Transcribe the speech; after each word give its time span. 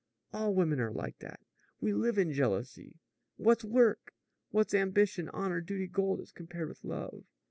All 0.33 0.55
women 0.55 0.79
are 0.79 0.91
like 0.91 1.19
that. 1.19 1.41
We 1.79 1.93
live 1.93 2.17
in 2.17 2.33
jealousy. 2.33 2.95
What's 3.37 3.63
work? 3.63 4.15
What's 4.49 4.73
ambition, 4.73 5.29
honor, 5.29 5.61
duty, 5.61 5.85
gold 5.85 6.21
as 6.21 6.31
compared 6.31 6.69
with 6.69 6.83
love?" 6.83 7.23